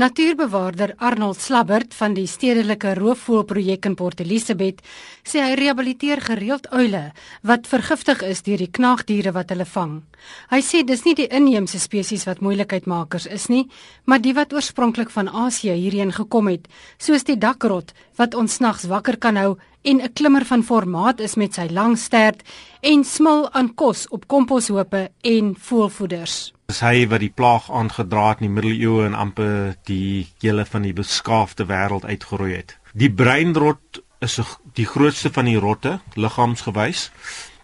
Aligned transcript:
Natuurbewaarder 0.00 0.94
Arnold 0.96 1.36
Slabbert 1.36 1.92
van 1.92 2.14
die 2.16 2.24
stedelike 2.24 2.94
roofvoëlprojek 2.96 3.84
in 3.84 3.94
Port 3.98 4.22
Elizabeth 4.24 4.78
sê 5.28 5.42
hy 5.44 5.58
rehabiliteer 5.60 6.22
gereeld 6.24 6.70
uile 6.72 7.02
wat 7.44 7.66
vergiftig 7.68 8.22
is 8.24 8.40
deur 8.46 8.62
die 8.62 8.70
knaagdiere 8.78 9.34
wat 9.36 9.50
hulle 9.52 9.66
vang. 9.68 9.98
Hy 10.48 10.60
sê 10.64 10.80
dis 10.88 11.04
nie 11.04 11.12
die 11.18 11.26
inheemse 11.28 11.76
spesies 11.82 12.24
wat 12.24 12.40
moeilikheidmakers 12.40 13.26
is 13.28 13.50
nie, 13.52 13.66
maar 14.08 14.22
die 14.24 14.32
wat 14.38 14.54
oorspronklik 14.56 15.12
van 15.12 15.28
Asië 15.28 15.74
hierheen 15.76 16.14
gekom 16.16 16.48
het, 16.48 16.70
soos 16.96 17.26
die 17.28 17.36
dakrot 17.36 17.92
wat 18.16 18.38
ons 18.38 18.56
nags 18.64 18.86
wakker 18.88 19.18
kan 19.20 19.36
hou 19.36 19.58
en 19.84 20.00
'n 20.00 20.12
klimmer 20.14 20.46
van 20.48 20.64
formaat 20.64 21.20
is 21.20 21.36
met 21.36 21.52
sy 21.52 21.68
lang 21.68 21.98
stert 21.98 22.40
en 22.80 23.04
smil 23.04 23.52
aan 23.52 23.74
kos 23.74 24.08
op 24.08 24.28
komposhope 24.28 25.10
en 25.20 25.54
voelvoeders 25.58 26.54
is 26.70 26.80
hy 26.84 27.06
wat 27.10 27.20
die 27.20 27.32
plaag 27.34 27.68
aangedra 27.70 28.28
het 28.30 28.40
in 28.40 28.48
die 28.48 28.54
middeleeue 28.54 29.06
en 29.08 29.18
amper 29.18 29.74
die 29.90 30.28
hele 30.42 30.64
van 30.64 30.86
die 30.86 30.94
beskaafde 30.96 31.66
wêreld 31.68 32.06
uitgeroei 32.06 32.54
het. 32.54 32.76
Die 32.94 33.10
breinrot 33.12 34.02
is 34.20 34.40
die 34.76 34.86
grootste 34.86 35.32
van 35.34 35.48
die 35.48 35.58
rotte 35.60 35.98
liggaamsgewys 36.14 37.08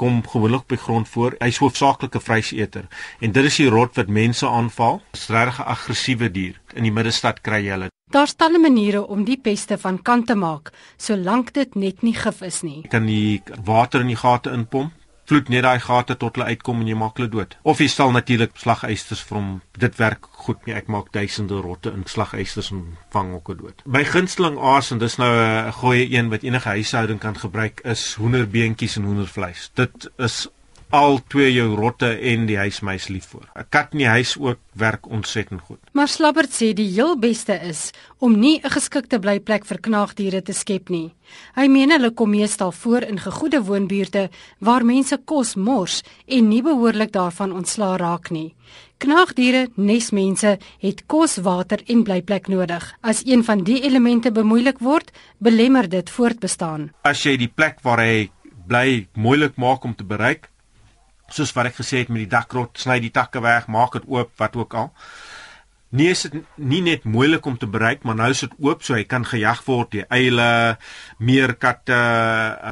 kom 0.00 0.22
gewoonlik 0.24 0.64
op 0.64 0.72
die 0.72 0.80
grond 0.80 1.08
voor. 1.12 1.34
Hy's 1.44 1.60
hoofsaaklik 1.60 2.14
'n 2.16 2.26
vleiseter 2.28 2.86
en 3.20 3.32
dit 3.32 3.44
is 3.44 3.56
die 3.56 3.68
rot 3.68 3.96
wat 3.96 4.08
mense 4.08 4.46
aanval. 4.48 5.02
Dit 5.12 5.20
is 5.20 5.28
'n 5.28 5.32
regtig 5.32 5.66
aggressiewe 5.66 6.30
dier. 6.30 6.60
In 6.74 6.82
die 6.82 6.92
middestad 6.92 7.40
kry 7.40 7.64
jy 7.64 7.70
hulle. 7.70 7.88
Daar's 8.10 8.34
talle 8.34 8.58
maniere 8.58 9.06
om 9.06 9.24
die 9.24 9.36
peste 9.36 9.78
van 9.78 10.02
kant 10.02 10.26
te 10.26 10.34
maak, 10.34 10.72
solank 10.96 11.52
dit 11.52 11.74
net 11.74 12.02
nie 12.02 12.14
gif 12.14 12.42
is 12.42 12.62
nie. 12.62 12.80
Jy 12.82 12.88
kan 12.88 13.06
die 13.06 13.42
water 13.64 14.00
in 14.00 14.06
die 14.06 14.16
gate 14.16 14.50
inpomp 14.50 14.92
vloed 15.30 15.50
net 15.52 15.64
daai 15.66 15.80
gate 15.82 16.16
tot 16.18 16.36
hulle 16.36 16.50
uitkom 16.50 16.82
en 16.82 16.90
jy 16.90 16.98
maak 16.98 17.20
hulle 17.20 17.30
dood. 17.30 17.56
Of 17.62 17.80
jy 17.82 17.88
stel 17.92 18.14
natuurlik 18.16 18.56
slagysters 18.58 19.22
hom. 19.30 19.60
Dit 19.78 19.98
werk 20.00 20.26
goed 20.44 20.66
nie. 20.66 20.74
Ek 20.74 20.90
maak 20.90 21.12
duisende 21.14 21.60
rotte 21.62 21.92
in 21.94 22.06
slagysters 22.10 22.72
en 22.74 22.96
vang 23.14 23.34
ook 23.38 23.52
dood. 23.58 23.84
My 23.86 24.04
gunsteling 24.04 24.58
aas 24.58 24.90
en 24.90 25.02
dis 25.02 25.18
nou 25.22 25.30
'n 25.30 25.72
goeie 25.80 26.06
een 26.10 26.30
wat 26.30 26.42
enige 26.42 26.68
huishouding 26.68 27.20
kan 27.20 27.36
gebruik 27.36 27.80
is 27.84 28.14
hoenderbeentjies 28.14 28.96
en 28.96 29.04
hoendervleis. 29.04 29.70
Dit 29.74 30.10
is 30.18 30.48
al 30.90 31.20
twee 31.30 31.52
jou 31.54 31.74
rotte 31.78 32.08
en 32.32 32.46
die 32.48 32.58
huismuis 32.58 33.08
lief 33.08 33.26
voor. 33.30 33.46
'n 33.54 33.66
Kat 33.68 33.92
in 33.92 33.98
die 33.98 34.08
huis 34.08 34.36
ook 34.38 34.58
werk 34.72 35.06
ontsettend 35.06 35.60
goed. 35.60 35.78
Maar 35.92 36.08
Slabbert 36.08 36.50
sê 36.50 36.72
die 36.74 36.90
heel 36.90 37.18
beste 37.18 37.54
is 37.62 37.90
om 38.18 38.38
nie 38.38 38.60
'n 38.62 38.70
geskikte 38.70 39.18
blyplek 39.18 39.64
vir 39.64 39.78
knaagdiere 39.80 40.42
te 40.42 40.52
skep 40.52 40.88
nie. 40.88 41.14
Hy 41.54 41.66
meen 41.68 41.90
hulle 41.90 42.10
kom 42.10 42.30
meestal 42.30 42.72
voor 42.72 43.02
in 43.02 43.18
gegoede 43.18 43.62
woonbuurte 43.62 44.30
waar 44.58 44.84
mense 44.84 45.18
kos 45.24 45.54
mors 45.54 46.02
en 46.26 46.48
nie 46.48 46.62
behoorlik 46.62 47.12
daarvan 47.12 47.52
ontslaa 47.52 47.96
raak 47.96 48.30
nie. 48.30 48.54
Knaagdiere, 48.98 49.68
nesmense, 49.76 50.58
het 50.78 51.06
kos, 51.06 51.36
water 51.36 51.80
en 51.86 52.02
blyplek 52.02 52.48
nodig. 52.48 52.94
As 53.00 53.22
een 53.24 53.44
van 53.44 53.64
die 53.64 53.80
elemente 53.82 54.32
bemoeilik 54.32 54.78
word, 54.78 55.10
belemmer 55.38 55.88
dit 55.88 56.10
voortbestaan. 56.10 56.90
As 57.02 57.22
jy 57.22 57.36
die 57.36 57.48
plek 57.48 57.80
waar 57.82 57.98
hy 57.98 58.30
bly 58.66 59.08
moeilik 59.14 59.56
maak 59.56 59.84
om 59.84 59.94
te 59.94 60.04
bereik, 60.04 60.49
soos 61.34 61.52
wat 61.56 61.70
ek 61.70 61.80
gesê 61.80 62.04
het 62.04 62.10
met 62.12 62.24
die 62.24 62.30
dakrot, 62.30 62.78
sny 62.78 62.98
die 63.02 63.12
takke 63.14 63.42
weg, 63.44 63.68
maak 63.68 63.98
dit 63.98 64.08
oop, 64.10 64.32
wat 64.40 64.56
ook 64.58 64.74
al. 64.74 64.90
Nie 65.90 66.12
is 66.12 66.22
dit 66.26 66.36
nie 66.54 66.80
net 66.86 67.04
moeilik 67.04 67.46
om 67.46 67.56
te 67.58 67.66
bereik, 67.66 68.04
maar 68.06 68.18
nou 68.18 68.28
is 68.30 68.44
dit 68.44 68.52
oop 68.62 68.84
so 68.86 68.94
hy 68.94 69.02
kan 69.10 69.24
gejag 69.26 69.64
word 69.66 69.90
deur 69.96 70.06
eile, 70.14 70.50
meerkatte, 71.18 71.98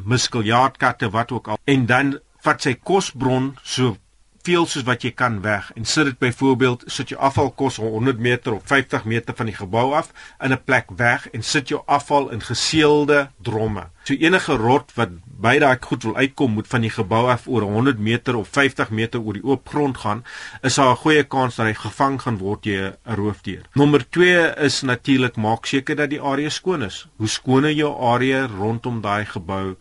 muskeljaardkatte, 0.06 1.10
wat 1.10 1.34
ook 1.34 1.54
al. 1.54 1.58
En 1.66 1.86
dan 1.90 2.18
vat 2.46 2.62
sy 2.62 2.76
kosbron 2.78 3.56
so 3.66 3.96
veel 4.42 4.66
soos 4.66 4.84
wat 4.86 5.02
jy 5.02 5.10
kan 5.16 5.40
weg 5.42 5.70
en 5.74 5.84
sit 5.84 6.04
dit 6.04 6.18
byvoorbeeld 6.18 6.84
sit 6.86 7.08
jou 7.12 7.20
afval 7.20 7.50
kos 7.50 7.76
100 7.76 8.18
meter 8.18 8.54
of 8.54 8.62
50 8.64 9.04
meter 9.04 9.34
van 9.34 9.46
die 9.50 9.56
gebou 9.56 9.94
af 9.94 10.12
in 10.40 10.52
'n 10.52 10.64
plek 10.64 10.90
weg 10.96 11.28
en 11.30 11.42
sit 11.42 11.68
jou 11.68 11.82
afval 11.86 12.30
in 12.30 12.40
geseelde 12.40 13.30
dromme. 13.42 13.88
So 14.04 14.14
enige 14.14 14.56
rot 14.56 14.92
wat 14.94 15.10
by 15.26 15.58
daai 15.58 15.76
goed 15.80 16.02
wil 16.02 16.16
uitkom 16.16 16.52
moet 16.52 16.66
van 16.66 16.80
die 16.80 16.90
gebou 16.90 17.28
af 17.30 17.46
oor 17.46 17.62
100 17.62 17.98
meter 17.98 18.36
of 18.36 18.48
50 18.48 18.90
meter 18.90 19.20
oor 19.20 19.32
die 19.32 19.44
oop 19.44 19.68
grond 19.68 19.98
gaan, 19.98 20.24
is 20.62 20.74
daar 20.74 20.90
'n 20.90 20.96
goeie 20.96 21.24
kans 21.24 21.56
dat 21.56 21.66
hy 21.66 21.74
gevang 21.74 22.22
gaan 22.22 22.38
word 22.38 22.62
deur 22.62 22.96
'n 23.06 23.14
roofdier. 23.14 23.62
Nommer 23.74 24.08
2 24.10 24.54
is 24.56 24.82
natuurlik 24.82 25.36
maak 25.36 25.66
seker 25.66 25.96
dat 25.96 26.10
die 26.10 26.22
area 26.22 26.48
skoon 26.48 26.82
is. 26.82 27.06
Hoe 27.16 27.28
skoner 27.28 27.72
jou 27.72 27.92
area 28.14 28.46
rondom 28.46 29.00
daai 29.00 29.24
gebou, 29.24 29.76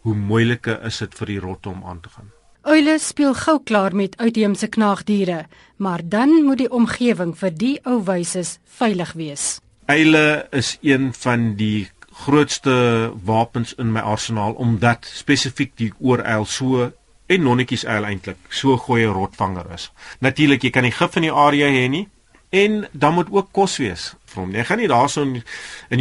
hoe 0.00 0.14
moeiliker 0.14 0.84
is 0.84 0.98
dit 0.98 1.14
vir 1.14 1.26
die 1.26 1.40
rotte 1.40 1.68
om 1.68 1.84
aan 1.84 2.00
te 2.00 2.08
gaan. 2.08 2.37
Uile 2.62 2.98
speel 2.98 3.34
gou 3.34 3.60
klaar 3.64 3.94
met 3.94 4.16
uitheemse 4.18 4.66
knaagdiere, 4.66 5.46
maar 5.76 6.00
dan 6.04 6.42
moet 6.44 6.58
die 6.58 6.70
omgewing 6.70 7.36
vir 7.38 7.52
die 7.54 7.76
ou 7.86 8.00
wyses 8.04 8.58
veilig 8.78 9.12
wees. 9.14 9.60
Uile 9.86 10.48
is 10.50 10.76
een 10.82 11.12
van 11.14 11.54
die 11.56 11.88
grootste 12.24 13.12
wapens 13.24 13.74
in 13.78 13.92
my 13.92 14.00
arsenaal 14.00 14.52
omdat 14.58 15.06
spesifiek 15.06 15.76
die 15.78 15.92
ooruil 15.98 16.44
so 16.44 16.90
en 17.26 17.42
nonnetjies 17.46 17.86
uil 17.86 18.08
eintlik 18.08 18.40
so 18.50 18.76
goeie 18.76 19.06
rotvanger 19.06 19.70
is. 19.74 19.90
Natuurlik 20.18 20.66
jy 20.66 20.72
kan 20.74 20.86
nie 20.88 20.94
gif 20.96 21.16
in 21.16 21.28
die 21.28 21.34
area 21.34 21.70
hê 21.70 21.86
nie 21.88 22.08
en 22.50 22.86
dan 22.92 23.14
moet 23.14 23.30
ook 23.30 23.52
kos 23.52 23.78
wees 23.78 24.10
vir 24.32 24.42
hom. 24.42 24.52
Jy 24.56 24.64
gaan 24.64 24.82
nie 24.82 24.90
daarso 24.90 25.22
in, 25.22 25.42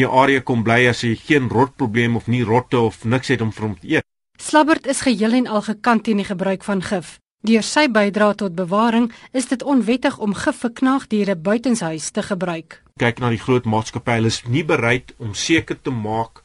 jou 0.02 0.12
area 0.24 0.42
kom 0.42 0.64
bly 0.64 0.88
as 0.90 1.04
jy 1.04 1.14
geen 1.20 1.52
rotprobleem 1.52 2.16
of 2.16 2.28
nie 2.32 2.44
rotte 2.48 2.80
of 2.80 3.04
niks 3.06 3.30
het 3.30 3.46
om 3.46 3.54
vir 3.54 3.70
hom 3.70 3.76
te 3.80 3.88
eet. 3.98 4.07
Slabbert 4.38 4.86
is 4.88 5.02
geheel 5.02 5.34
en 5.34 5.48
al 5.48 5.62
gekant 5.62 6.04
teen 6.04 6.22
die 6.22 6.26
gebruik 6.26 6.64
van 6.64 6.82
gif. 6.82 7.18
Deur 7.42 7.64
sy 7.66 7.88
bydrae 7.90 8.36
tot 8.38 8.56
bewaring 8.58 9.08
is 9.34 9.48
dit 9.50 9.64
onwettig 9.64 10.18
om 10.22 10.36
gif 10.38 10.62
vir 10.62 10.74
knaagdiere 10.80 11.36
buitenshuis 11.36 12.12
te 12.14 12.22
gebruik. 12.22 12.82
Kyk 13.02 13.22
na 13.22 13.32
die 13.34 13.42
groot 13.42 13.66
maatskappye, 13.66 14.20
hulle 14.20 14.30
is 14.34 14.44
nie 14.46 14.64
bereid 14.66 15.14
om 15.18 15.34
seker 15.34 15.78
te 15.82 15.94
maak 15.94 16.44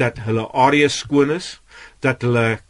dat 0.00 0.22
hulle 0.24 0.46
area 0.52 0.88
skoon 0.88 1.32
is, 1.36 1.60
dat 2.00 2.24
hulle 2.24 2.60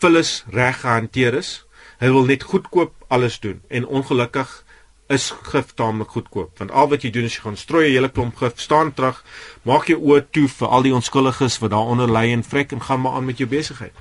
vullis 0.00 0.44
reg 0.52 0.80
gehanteer 0.80 1.36
is. 1.40 1.52
Hulle 2.00 2.16
wil 2.16 2.28
net 2.32 2.48
goedkoop 2.48 2.96
alles 3.08 3.40
doen 3.40 3.60
en 3.68 3.86
ongelukkig 3.86 4.62
is 5.08 5.30
gif 5.50 5.72
taamlik 5.74 6.08
goedkoop. 6.08 6.58
Want 6.58 6.70
al 6.70 6.88
wat 6.90 7.04
jy 7.04 7.10
doen 7.14 7.26
is 7.28 7.36
jy 7.36 7.44
gaan 7.44 7.56
strooi 7.56 7.86
'n 7.88 7.92
hele 7.92 8.08
klomp 8.08 8.36
gif 8.36 8.60
staan 8.60 8.92
terug 8.94 9.22
maak 9.62 9.86
jou 9.86 9.98
oë 10.00 10.26
toe 10.30 10.48
vir 10.48 10.68
al 10.68 10.82
die 10.82 10.94
onskuldiges 10.94 11.58
wat 11.58 11.70
daaronder 11.70 12.10
lê 12.10 12.32
en 12.32 12.42
vrek 12.42 12.72
en 12.72 12.80
gaan 12.80 13.00
maar 13.00 13.12
aan 13.12 13.24
met 13.24 13.38
jou 13.38 13.48
besigheid. 13.48 13.94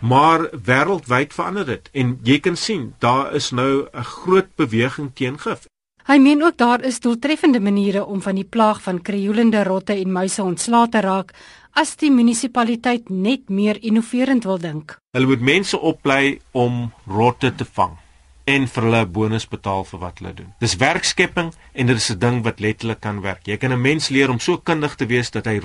Maar 0.00 0.48
wêreldwyd 0.50 1.32
verander 1.34 1.66
dit. 1.66 1.88
En 1.92 2.18
jy 2.22 2.38
kan 2.40 2.56
sien 2.56 2.94
daar 2.98 3.34
is 3.34 3.50
nou 3.50 3.88
'n 3.92 4.04
groot 4.04 4.54
beweging 4.56 5.10
teen 5.14 5.38
gif. 5.38 5.66
Hy 6.06 6.18
meen 6.18 6.42
ook 6.42 6.56
daar 6.56 6.84
is 6.84 7.00
doeltreffende 7.00 7.60
maniere 7.60 8.04
om 8.04 8.22
van 8.22 8.34
die 8.34 8.44
plaag 8.44 8.82
van 8.82 9.02
krioelende 9.02 9.64
rotte 9.64 9.92
en 9.92 10.12
muise 10.12 10.42
ontslae 10.42 10.88
te 10.88 11.00
raak 11.00 11.32
as 11.72 11.96
die 11.96 12.10
munisipaliteit 12.10 13.08
net 13.08 13.48
meer 13.48 13.82
innoverend 13.82 14.44
wil 14.44 14.58
dink. 14.58 14.96
Hulle 15.10 15.26
moet 15.26 15.40
mense 15.40 15.80
oplei 15.80 16.40
om 16.52 16.92
rotte 17.06 17.54
te 17.54 17.64
vang 17.64 17.98
en 18.46 18.66
vir 18.70 18.82
hulle 18.82 19.02
'n 19.04 19.12
bonus 19.12 19.48
betaal 19.48 19.84
vir 19.84 20.00
wat 20.00 20.18
hulle 20.18 20.34
doen. 20.34 20.54
Dis 20.60 20.76
werkskepping 20.76 21.52
en 21.74 21.86
dit 21.86 21.96
is 21.96 22.10
'n 22.10 22.18
ding 22.18 22.44
wat 22.44 22.60
letterlik 22.60 23.00
kan 23.00 23.20
werk. 23.20 23.46
Jy 23.46 23.56
kan 23.56 23.72
'n 23.72 23.80
mens 23.80 24.08
leer 24.08 24.30
om 24.30 24.38
so 24.38 24.58
kundig 24.58 24.94
te 24.94 25.06
wees 25.06 25.30
dat 25.30 25.46
hy 25.46 25.60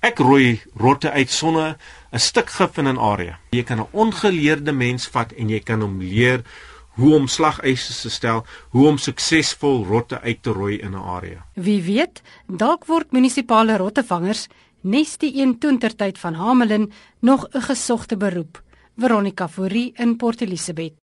ek 0.00 0.18
rooi 0.18 0.60
rotte 0.76 1.10
uit 1.10 1.30
sonne 1.30 1.76
'n 2.12 2.18
stuk 2.18 2.50
gif 2.50 2.78
in 2.78 2.88
'n 2.88 2.98
area. 2.98 3.38
Jy 3.50 3.62
kan 3.62 3.80
'n 3.80 3.88
ongeleerde 3.92 4.72
mens 4.72 5.06
vat 5.06 5.32
en 5.32 5.48
jy 5.48 5.60
kan 5.60 5.80
hom 5.80 6.00
leer 6.00 6.42
hoe 6.96 7.14
om 7.14 7.26
slageise 7.28 7.92
te 8.02 8.10
stel, 8.10 8.44
hoe 8.70 8.88
om 8.88 8.98
suksesvol 8.98 9.84
rotte 9.84 10.20
uit 10.20 10.42
te 10.42 10.50
rooi 10.50 10.78
in 10.78 10.92
'n 10.92 11.02
area. 11.16 11.44
Wie 11.54 11.82
weet, 11.82 12.22
dalk 12.46 12.86
word 12.86 13.12
munisipale 13.12 13.76
rottevangers 13.76 14.48
nes 14.80 15.18
die 15.18 15.34
eentoentertyd 15.34 16.18
van 16.18 16.34
Hamelin 16.34 16.92
nog 17.20 17.48
'n 17.52 17.60
gesogte 17.60 18.16
beroep. 18.16 18.62
Veronica 18.98 19.48
Fourie 19.48 19.92
in 19.96 20.16
Port 20.16 20.40
Elizabeth. 20.40 20.94